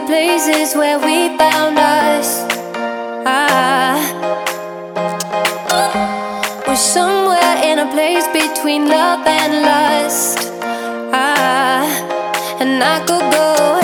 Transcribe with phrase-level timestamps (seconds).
[0.00, 2.44] the places where we found us.
[3.26, 3.98] Ah.
[6.66, 10.38] We're somewhere in a place between love and lust.
[11.12, 11.86] Ah.
[12.60, 13.79] And I could go.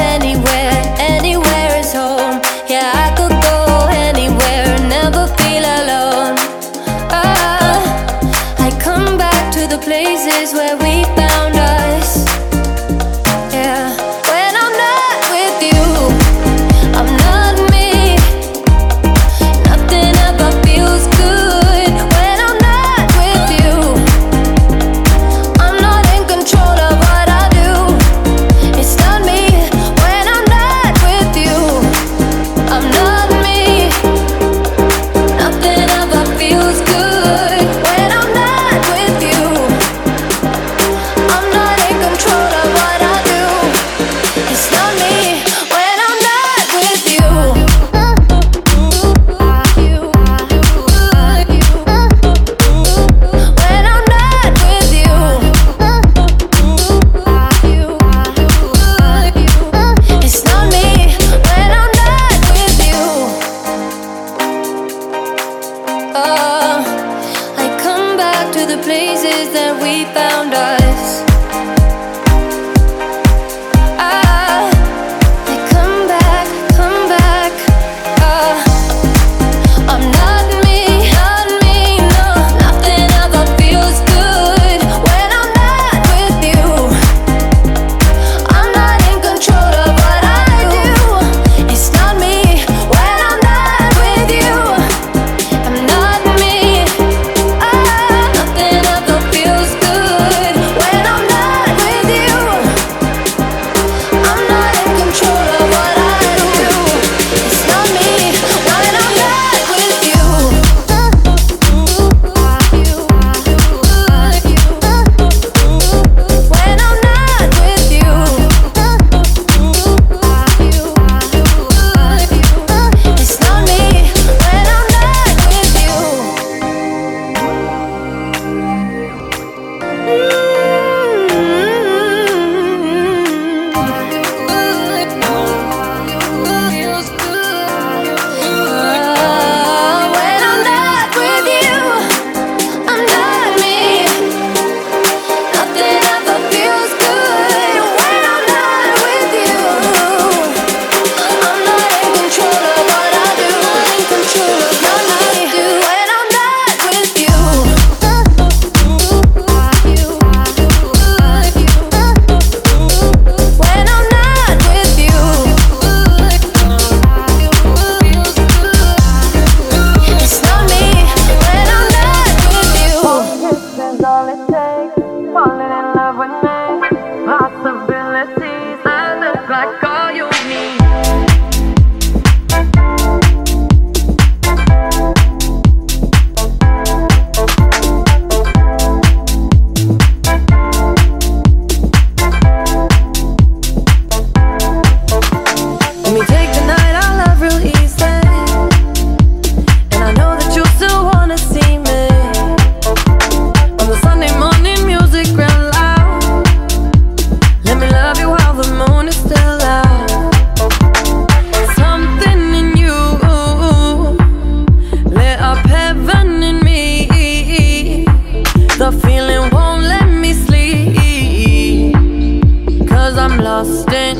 [223.47, 224.17] lost in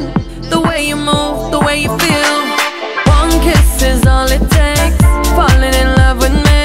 [0.51, 2.37] the way you move, the way you feel.
[3.19, 5.05] One kiss is all it takes.
[5.37, 6.63] Falling in love with me,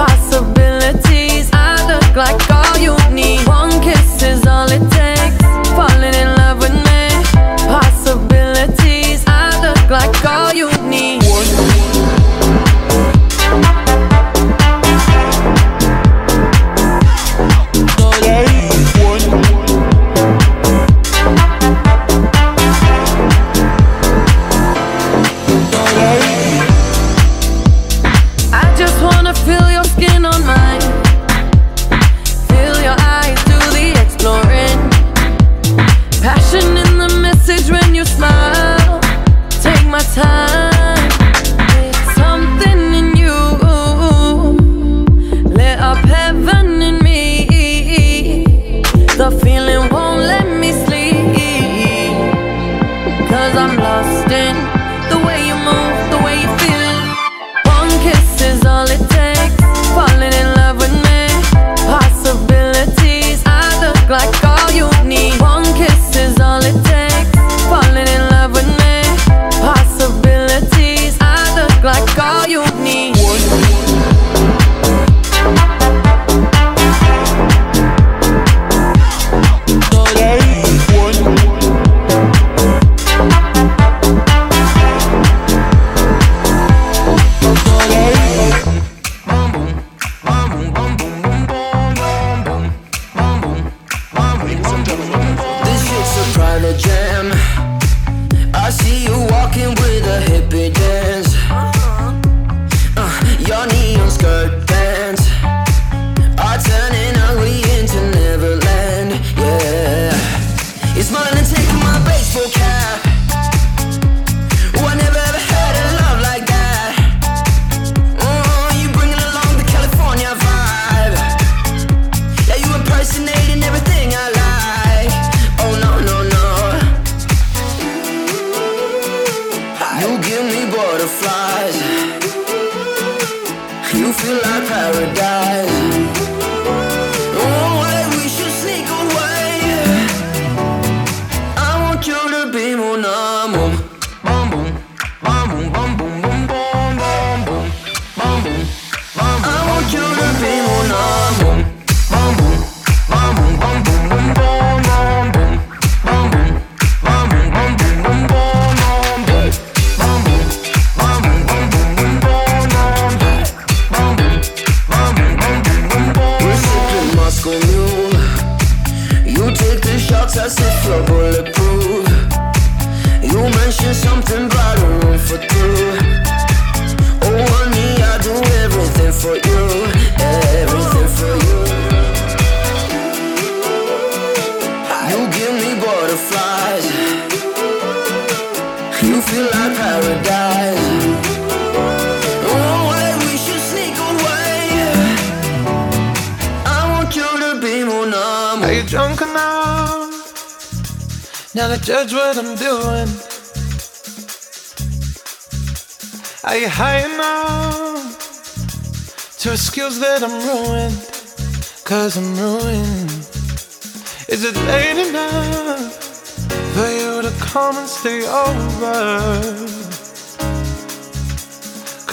[0.00, 1.50] possibilities.
[1.52, 2.51] I look like.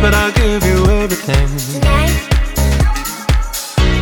[0.00, 1.48] but I'll give you everything.
[1.72, 2.16] Tonight.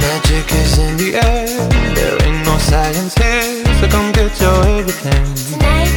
[0.00, 1.69] Magic is in the air.
[1.95, 5.26] There ain't no science here, so come get your everything.
[5.52, 5.90] Tonight.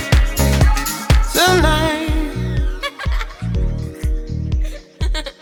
[1.34, 2.10] Tonight.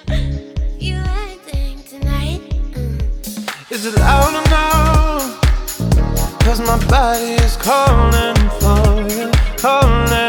[0.08, 0.40] Mm.
[3.72, 5.40] Is it loud enough?
[6.42, 10.29] Cause my body is calling for you, calling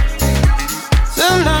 [1.31, 1.60] alone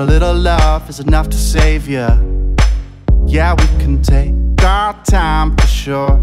[0.00, 2.08] a little love is enough to save you.
[3.26, 4.32] Yeah, we can take
[4.64, 6.18] our time for sure.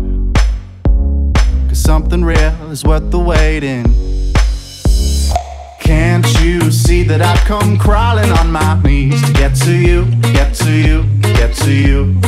[1.68, 3.84] Cause something real is worth the waiting.
[5.80, 10.56] Can't you see that I've come crawling on my knees to get to you, get
[10.56, 12.20] to you, get to you?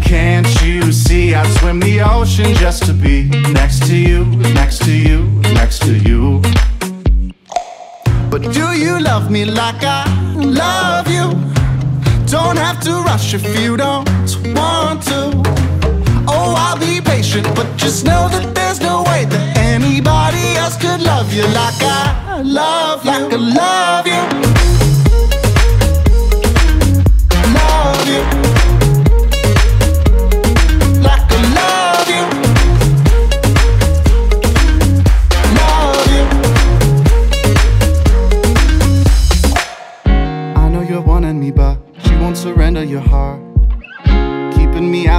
[0.00, 4.92] Can't you see I'd swim the ocean just to be next to you, next to
[4.92, 6.40] you, next to you?
[8.40, 10.04] But do you love me like I
[10.36, 11.30] love you?
[12.26, 14.08] Don't have to rush if you don't
[14.54, 15.42] want to.
[16.28, 21.02] Oh, I'll be patient, but just know that there's no way that anybody else could
[21.02, 24.57] love you like I love, like I love you.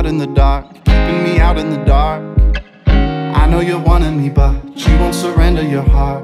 [0.09, 2.23] in the dark, keeping me out in the dark.
[2.87, 6.23] I know you're wanting me, but you won't surrender your heart.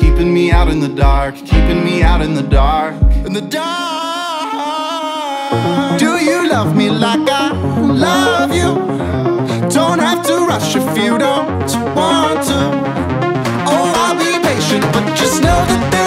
[0.00, 4.50] Keeping me out in the dark, keeping me out in the dark, in the dark.
[6.00, 7.52] Do you love me like I
[8.06, 8.74] love you?
[9.70, 11.48] Don't have to rush if you don't
[11.94, 12.60] want to.
[13.72, 16.03] Oh, I'll be patient, but just know that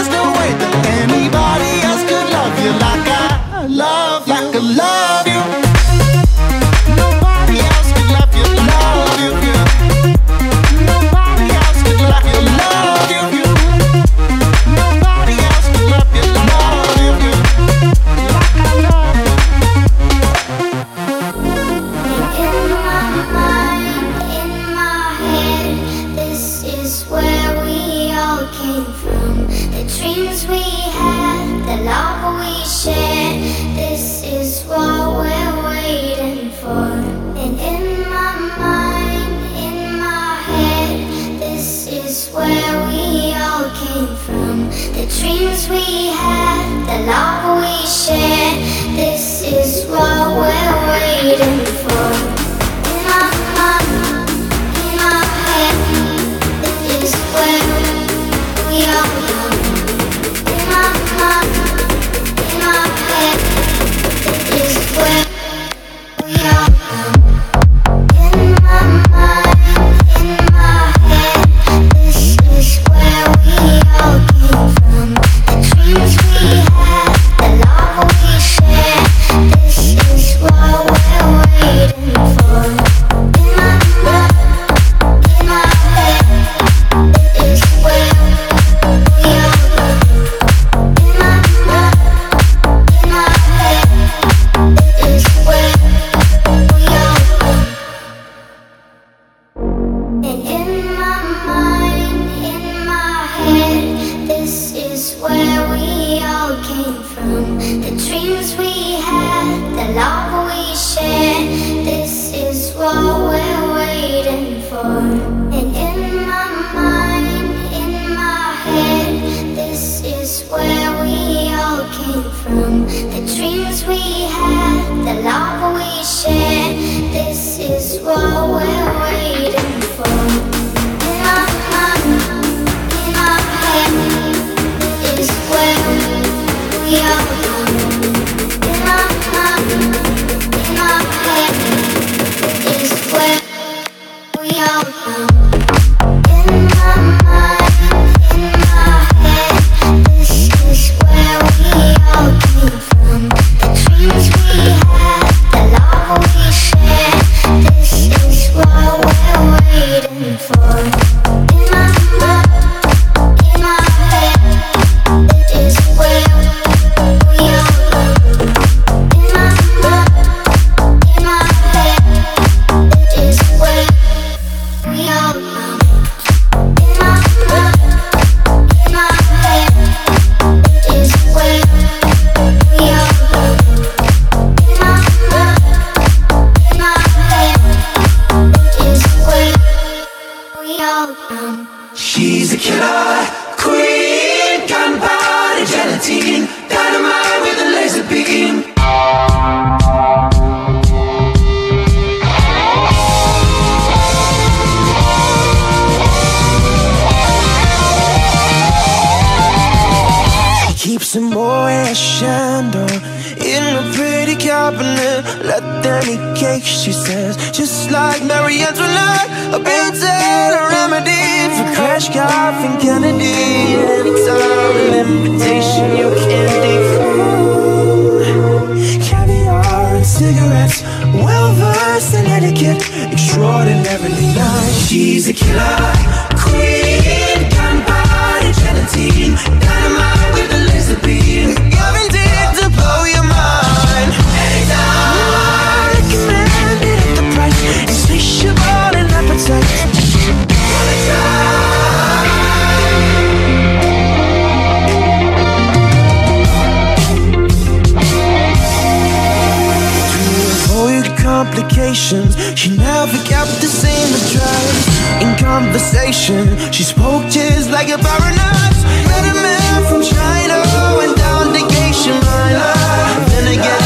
[261.28, 262.38] complications.
[262.56, 264.98] She never kept the same address.
[265.24, 268.78] In conversation She spoke just like a baroness.
[269.10, 270.58] Met a man from China
[270.98, 273.77] Went down to Geisha Minah Then again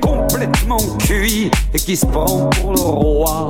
[0.00, 3.48] complètement cuit et qui se prend pour le roi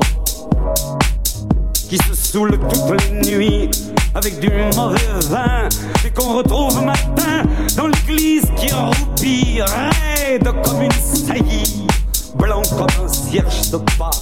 [1.89, 3.69] qui se saoule toutes les nuits
[4.13, 5.67] avec du mauvais vin
[6.05, 7.43] et qu'on retrouve matin
[7.75, 11.87] dans l'église qui roupille, raide comme une saillie,
[12.35, 14.15] blanc comme un cierge de Pâques.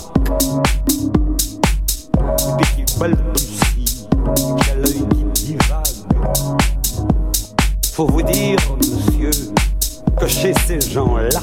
[2.59, 4.07] Et qui balbutie,
[4.57, 6.37] qui a l'œil qui divague.
[7.93, 9.31] Faut vous dire, monsieur,
[10.17, 11.41] que chez ces gens-là,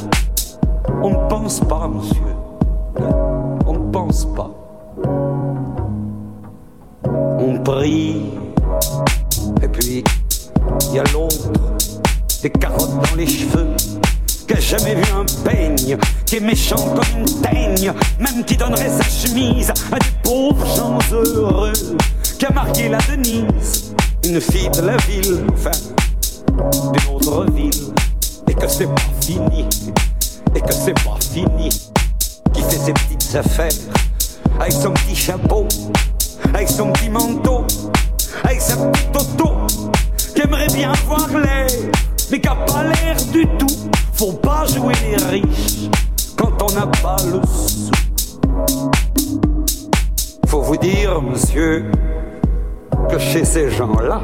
[1.04, 2.34] on ne pense pas, monsieur.
[3.66, 4.50] On ne pense pas
[7.44, 8.16] on prie.
[9.62, 10.04] Et puis,
[10.88, 11.50] il y a l'autre,
[12.42, 13.68] des carottes dans les cheveux,
[14.46, 18.90] qui a jamais vu un peigne, qui est méchant comme une teigne, même qui donnerait
[18.90, 21.72] sa chemise à des pauvres gens heureux,
[22.38, 25.70] qui a marié la Denise, une fille de la ville, enfin,
[26.48, 27.92] d'une autre ville,
[28.48, 29.66] et que c'est pas fini,
[30.54, 31.68] et que c'est pas fini,
[32.52, 33.70] qui fait ses petites affaires?
[34.60, 35.66] Avec son petit chapeau
[36.54, 37.64] avec son petit manteau,
[38.44, 39.50] avec sa petite auto,
[40.34, 41.66] qui aimerait bien voir l'air,
[42.30, 43.66] mais qui a pas l'air du tout.
[44.12, 45.90] Faut pas jouer les riches
[46.36, 47.90] quand on n'a pas le sou.
[50.46, 51.90] Faut vous dire, monsieur,
[53.10, 54.20] que chez ces gens-là,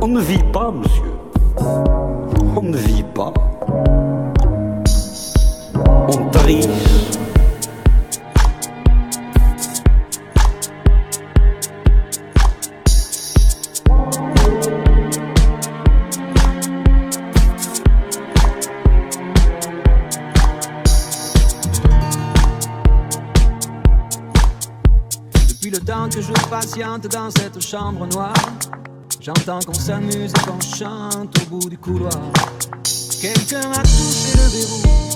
[0.00, 1.12] on ne vit pas, monsieur.
[2.56, 3.32] On ne vit pas.
[6.08, 7.06] On triche.
[26.08, 28.34] que je patiente dans cette chambre noire.
[29.20, 32.12] J'entends qu'on s'amuse et qu'on chante au bout du couloir.
[33.20, 35.15] Quelqu'un a touché le verrou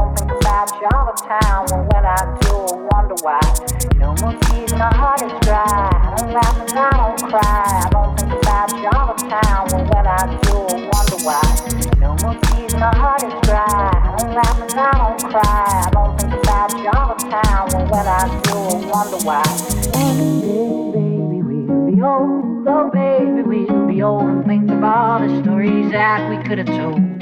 [0.61, 1.65] about you all the time.
[1.71, 3.41] Well, when I do, I wonder why.
[3.97, 5.65] No more tears, my heart is dry.
[5.65, 7.81] I don't laugh and I don't cry.
[7.81, 9.67] I don't think about you all the time.
[9.71, 11.41] Well, when I do, I wonder why.
[11.97, 13.65] No more tears, my heart is dry.
[13.65, 15.83] I don't laugh and I don't cry.
[15.85, 17.67] I don't think about you all the time.
[17.73, 19.43] Well, when I do, I wonder why.
[20.93, 22.67] baby, we'll be old.
[22.67, 26.67] Oh, baby, we'll be old and think of all the stories that we could have
[26.67, 27.21] told.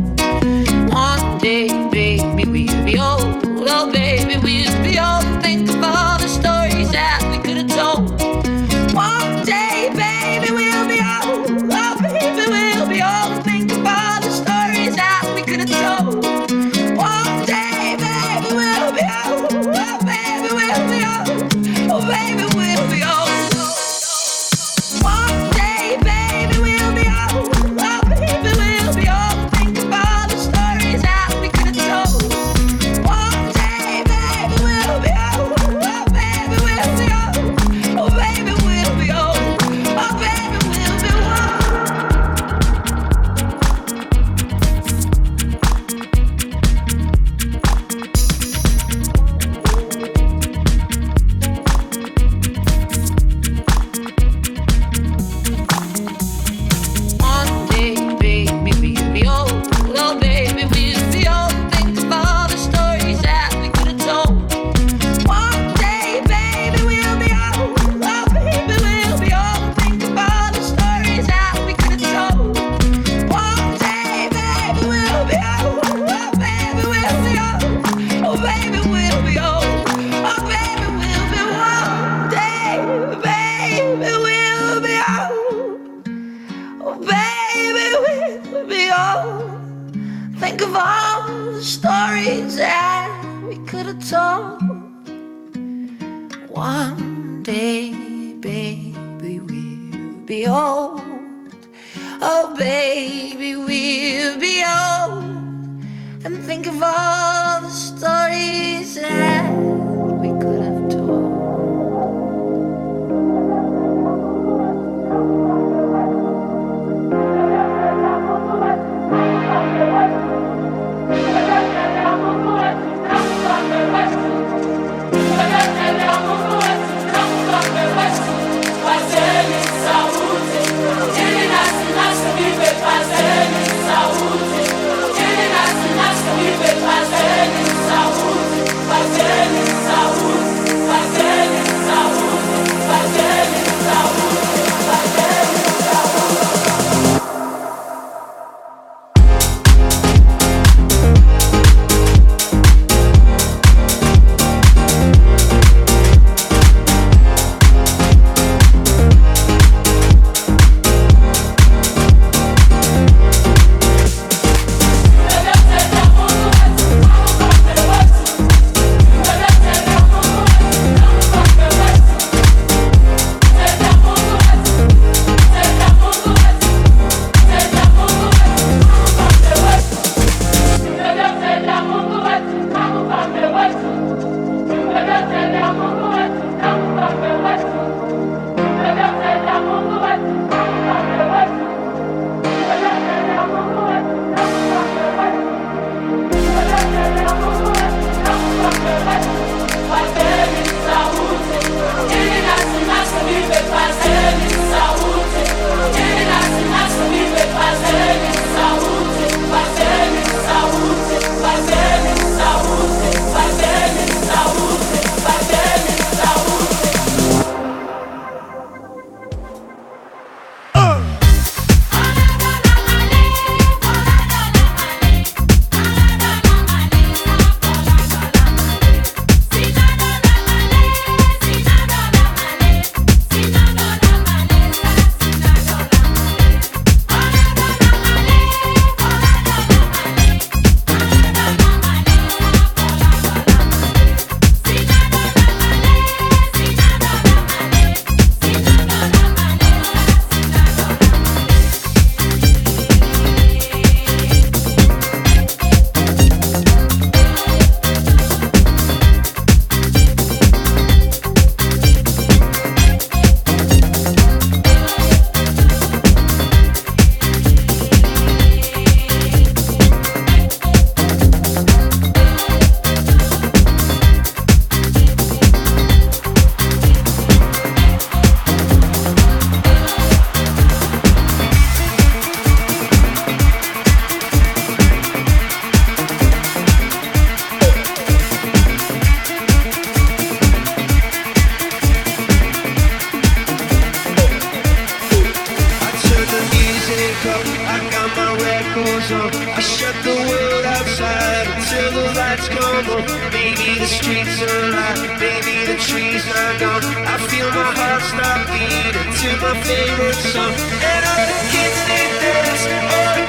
[302.81, 306.83] Maybe the streets are alive, maybe the trees are gone.
[307.05, 310.53] I feel my heart stop beating to my favorite song.
[310.81, 313.20] And all the kids, they dance.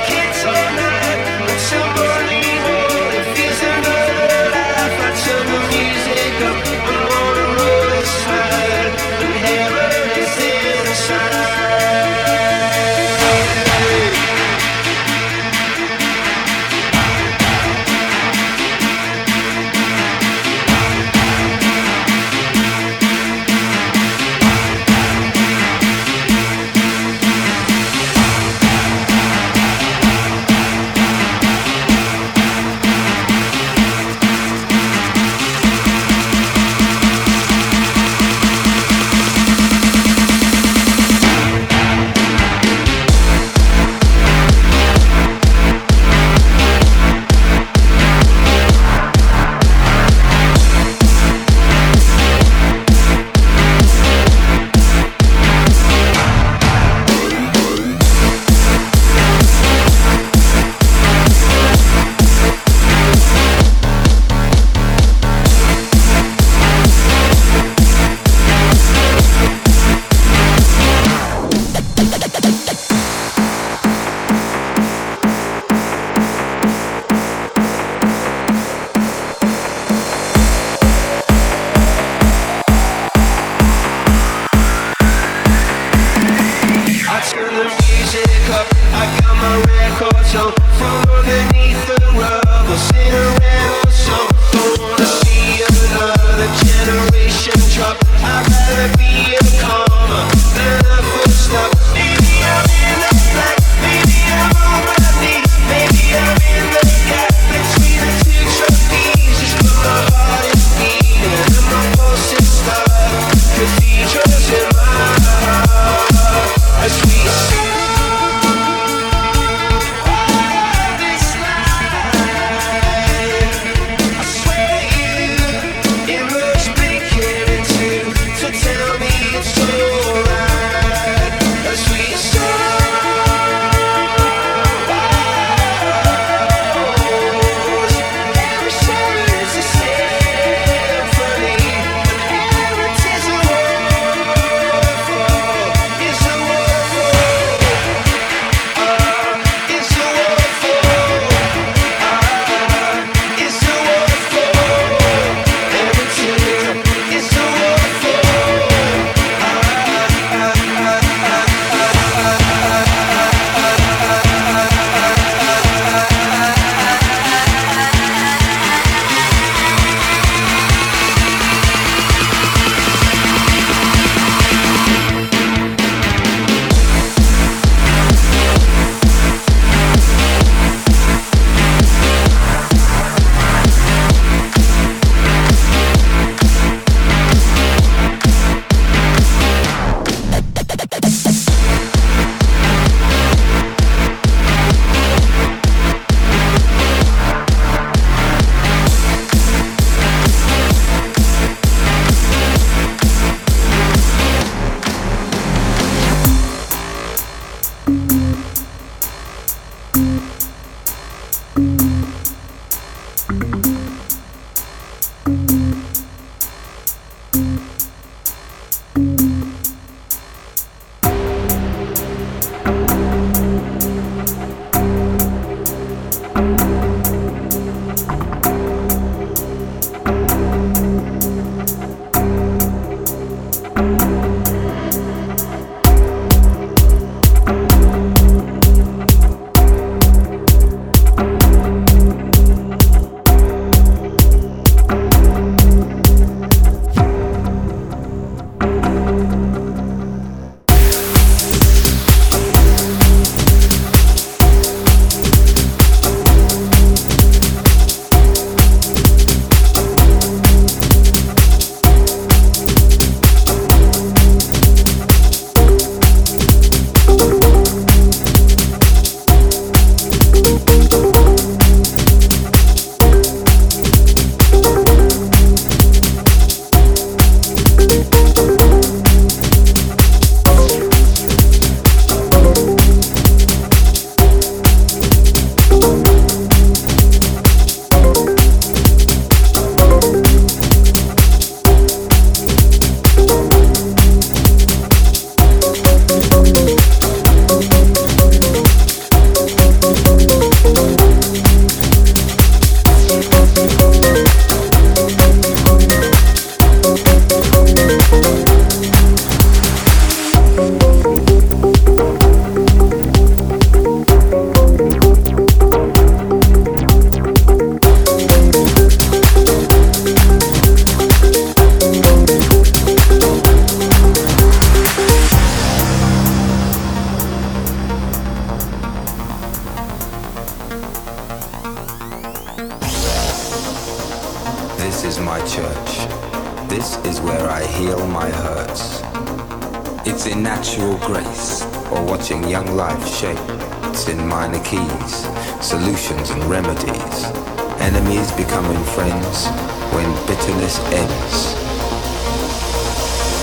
[347.95, 349.49] enemies becoming friends
[349.93, 351.55] when bitterness ends.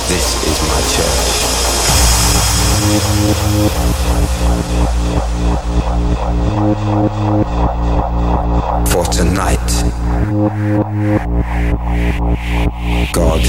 [0.10, 1.30] This is my church.
[8.92, 9.70] For tonight,
[13.14, 13.42] God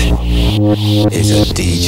[1.13, 1.81] is a DJ.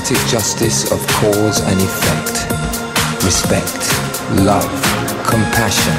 [0.00, 2.48] Poetic justice of cause and effect,
[3.22, 3.76] respect,
[4.46, 4.70] love,
[5.26, 5.94] compassion.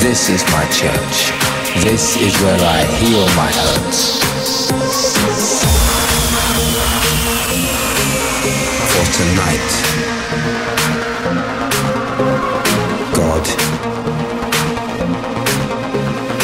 [0.00, 1.30] This is my church.
[1.84, 4.18] This is where I heal my hurts.
[8.90, 9.70] For tonight.
[13.14, 13.46] God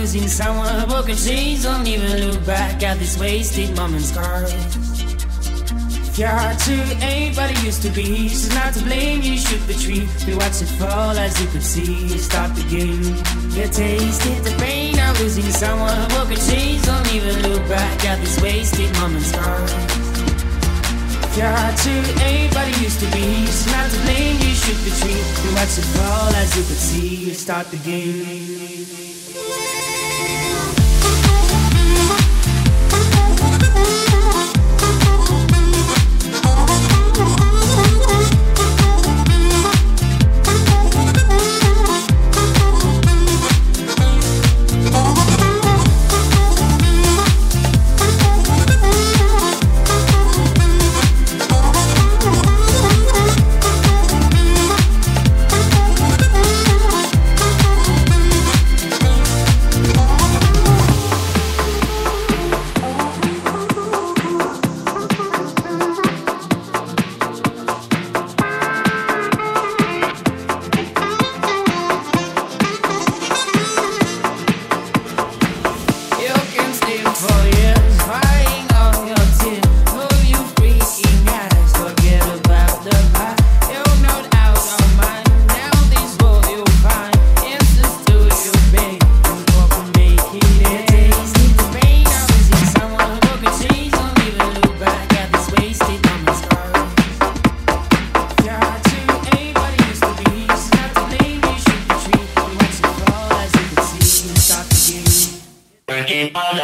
[0.00, 4.46] losing someone broken chains Don't even look back at this wasted moments, girl.
[6.08, 9.60] If You're too ain't what it used to be She's not to blame, you should
[9.68, 13.04] retreat We watch it fall as you could see Stop the game
[13.54, 18.40] You tasted the pain of losing someone broken chains Don't even look back at this
[18.40, 19.60] wasted moment scar
[21.36, 21.90] yeah, to
[22.24, 25.44] anybody used to be It's not to blame, you should be treated.
[25.44, 29.09] You watch it fall as you could see You start the game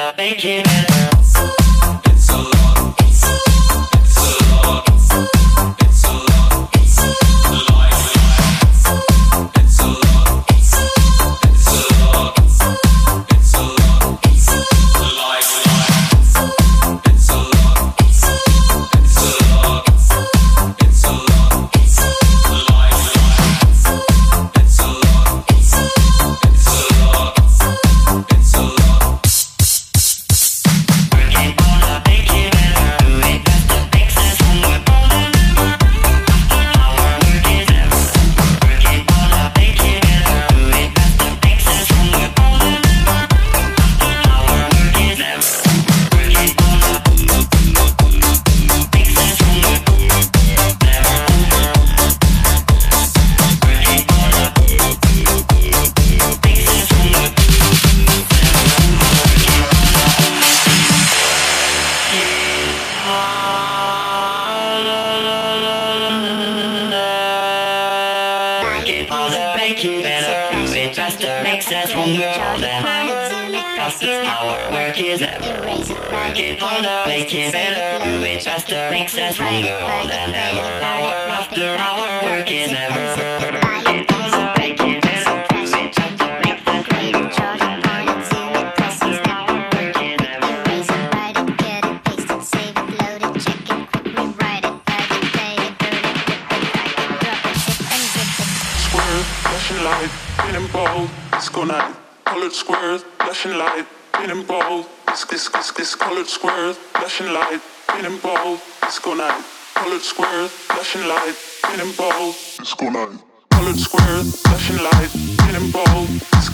[0.06, 1.25] stop making it.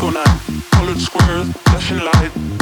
[0.02, 0.24] Disco.
[0.72, 2.61] Colored squares, flashing light,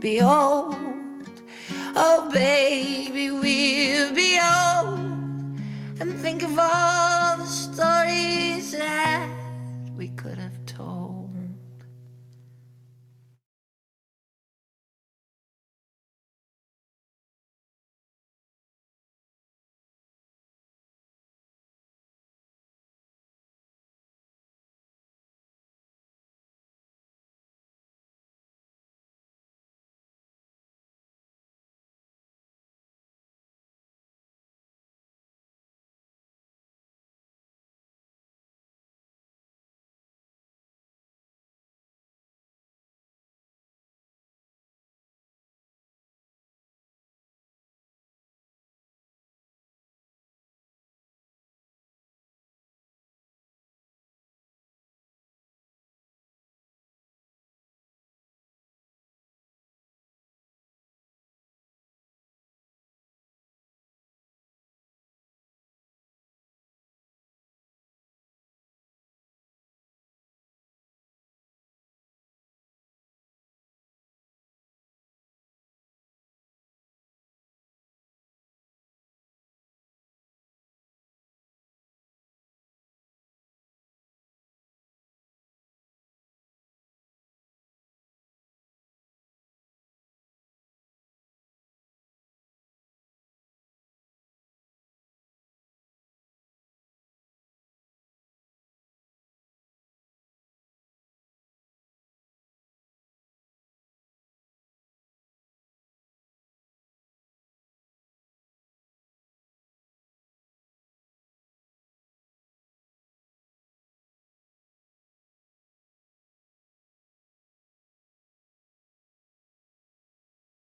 [0.00, 0.74] be old.
[1.94, 4.98] Oh, baby, we'll be old.
[6.00, 7.09] And think of all